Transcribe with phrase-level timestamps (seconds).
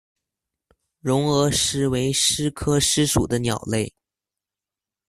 [0.99, 3.93] 绒额䴓为䴓科䴓属的鸟类。